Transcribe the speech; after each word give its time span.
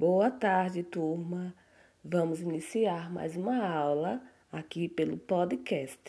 Boa 0.00 0.30
tarde, 0.30 0.82
turma. 0.82 1.54
Vamos 2.02 2.40
iniciar 2.40 3.12
mais 3.12 3.36
uma 3.36 3.62
aula 3.62 4.22
aqui 4.50 4.88
pelo 4.88 5.18
podcast. 5.18 6.00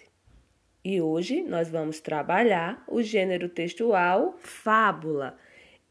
E 0.81 1.01
hoje 1.01 1.41
nós 1.41 1.69
vamos 1.69 1.99
trabalhar 1.99 2.81
o 2.87 3.01
gênero 3.01 3.49
textual 3.49 4.37
fábula. 4.39 5.37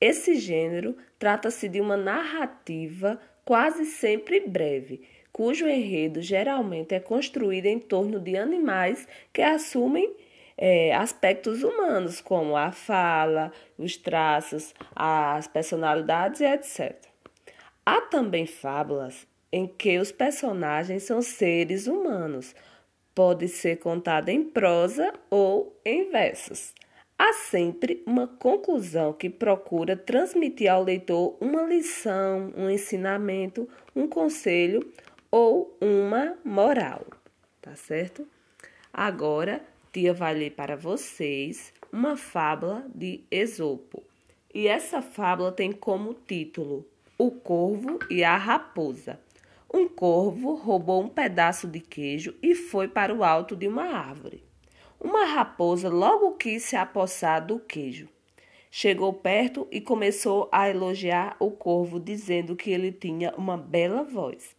Esse 0.01 0.37
gênero 0.37 0.97
trata-se 1.19 1.69
de 1.69 1.79
uma 1.79 1.95
narrativa 1.95 3.21
quase 3.45 3.85
sempre 3.85 4.41
breve, 4.49 5.03
cujo 5.31 5.69
enredo 5.69 6.23
geralmente 6.23 6.95
é 6.95 7.01
construído 7.01 7.67
em 7.67 7.79
torno 7.79 8.19
de 8.19 8.35
animais 8.35 9.07
que 9.31 9.43
assumem 9.43 10.11
é, 10.57 10.95
aspectos 10.95 11.63
humanos, 11.63 12.19
como 12.23 12.57
a 12.57 12.73
fala, 12.73 13.53
os 13.77 13.99
traços, 13.99 14.75
as 14.97 15.47
personalidades 15.47 16.41
etc. 16.41 17.10
Há 17.93 18.03
também 18.03 18.47
fábulas 18.47 19.27
em 19.51 19.67
que 19.67 19.99
os 19.99 20.13
personagens 20.13 21.03
são 21.03 21.21
seres 21.21 21.89
humanos. 21.89 22.55
Pode 23.13 23.49
ser 23.49 23.81
contada 23.81 24.31
em 24.31 24.45
prosa 24.45 25.13
ou 25.29 25.77
em 25.85 26.09
versos. 26.09 26.73
Há 27.19 27.33
sempre 27.33 28.01
uma 28.07 28.29
conclusão 28.29 29.13
que 29.13 29.29
procura 29.29 29.97
transmitir 29.97 30.71
ao 30.71 30.85
leitor 30.85 31.37
uma 31.41 31.65
lição, 31.65 32.55
um 32.57 32.71
ensinamento, 32.71 33.69
um 33.97 34.07
conselho 34.07 34.89
ou 35.29 35.77
uma 35.81 36.37
moral. 36.45 37.05
Tá 37.61 37.75
certo? 37.75 38.25
Agora, 38.93 39.61
tia 39.93 40.15
vai 40.15 40.33
ler 40.33 40.53
para 40.53 40.77
vocês 40.77 41.73
uma 41.93 42.17
fábula 42.17 42.87
de 42.95 43.25
Esopo. 43.33 44.01
E 44.55 44.69
essa 44.69 45.03
fábula 45.03 45.51
tem 45.51 45.73
como 45.73 46.15
título 46.15 46.87
O 47.23 47.31
Corvo 47.31 47.99
e 48.09 48.25
a 48.25 48.35
Raposa. 48.35 49.21
Um 49.71 49.87
corvo 49.87 50.55
roubou 50.55 51.03
um 51.03 51.09
pedaço 51.11 51.69
de 51.69 51.79
queijo 51.79 52.35
e 52.43 52.55
foi 52.55 52.89
para 52.89 53.15
o 53.15 53.23
alto 53.23 53.55
de 53.55 53.69
uma 53.69 53.83
árvore. 53.83 54.43
Uma 54.99 55.27
raposa 55.27 55.91
logo 55.91 56.33
quis 56.39 56.63
se 56.63 56.77
apossar 56.77 57.45
do 57.45 57.59
queijo. 57.59 58.09
Chegou 58.71 59.13
perto 59.13 59.69
e 59.71 59.83
começou 59.83 60.49
a 60.51 60.71
elogiar 60.71 61.37
o 61.39 61.51
corvo, 61.51 62.01
dizendo 62.01 62.57
que 62.57 62.71
ele 62.71 62.91
tinha 62.91 63.35
uma 63.37 63.59
bela 63.59 64.03
voz. 64.03 64.57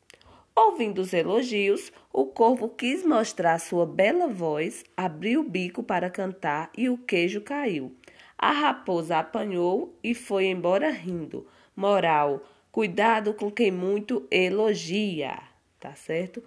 Ouvindo 0.55 0.99
os 1.01 1.13
elogios, 1.13 1.91
o 2.13 2.27
corvo 2.27 2.69
quis 2.69 3.03
mostrar 3.03 3.57
sua 3.57 3.87
bela 3.87 4.27
voz, 4.27 4.85
abriu 4.95 5.41
o 5.41 5.49
bico 5.49 5.81
para 5.81 6.11
cantar 6.11 6.69
e 6.77 6.87
o 6.89 6.97
queijo 6.99 7.41
caiu. 7.41 7.91
A 8.37 8.51
raposa 8.51 9.17
apanhou 9.17 9.97
e 10.03 10.13
foi 10.13 10.45
embora 10.45 10.91
rindo. 10.91 11.47
Moral: 11.75 12.41
cuidado 12.71 13.33
com 13.33 13.49
quem 13.49 13.71
muito 13.71 14.27
elogia, 14.29 15.37
tá 15.79 15.93
certo? 15.95 16.43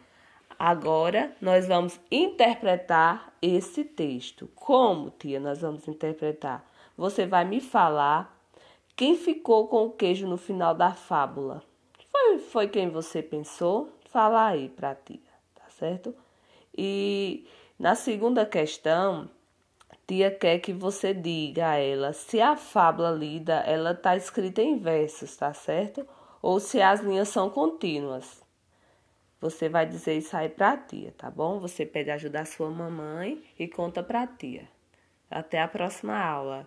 Agora 0.58 1.34
nós 1.40 1.66
vamos 1.66 1.98
interpretar 2.10 3.32
esse 3.42 3.84
texto. 3.84 4.48
Como, 4.54 5.10
tia, 5.10 5.40
nós 5.40 5.60
vamos 5.60 5.88
interpretar? 5.88 6.64
Você 6.96 7.26
vai 7.26 7.44
me 7.44 7.60
falar 7.60 8.38
quem 8.96 9.16
ficou 9.16 9.66
com 9.66 9.86
o 9.86 9.90
queijo 9.90 10.26
no 10.26 10.36
final 10.36 10.74
da 10.74 10.92
fábula. 10.92 11.62
Foi, 12.10 12.38
foi 12.38 12.68
quem 12.68 12.88
você 12.88 13.22
pensou? 13.22 13.88
Fala 14.10 14.46
aí 14.46 14.68
pra 14.68 14.94
tia, 14.94 15.18
tá 15.54 15.68
certo? 15.68 16.14
E 16.76 17.46
na 17.78 17.94
segunda 17.94 18.46
questão, 18.46 19.28
tia 20.06 20.30
quer 20.30 20.58
que 20.58 20.72
você 20.72 21.14
diga 21.14 21.70
a 21.70 21.76
ela 21.76 22.12
se 22.12 22.40
a 22.40 22.56
fábula 22.56 23.10
lida 23.10 23.54
ela 23.66 23.94
tá 23.94 24.16
escrita 24.16 24.62
em 24.62 24.78
versos, 24.78 25.36
tá 25.36 25.52
certo? 25.52 26.06
Ou 26.42 26.60
se 26.60 26.80
as 26.80 27.00
linhas 27.00 27.28
são 27.28 27.48
contínuas. 27.48 28.42
Você 29.40 29.68
vai 29.68 29.86
dizer 29.86 30.16
isso 30.16 30.36
aí 30.36 30.48
pra 30.48 30.76
tia, 30.76 31.12
tá 31.16 31.30
bom? 31.30 31.58
Você 31.60 31.84
pede 31.84 32.10
ajuda 32.10 32.40
à 32.40 32.44
sua 32.44 32.70
mamãe 32.70 33.42
e 33.58 33.68
conta 33.68 34.02
pra 34.02 34.26
tia. 34.26 34.68
Até 35.30 35.60
a 35.60 35.68
próxima 35.68 36.18
aula. 36.18 36.66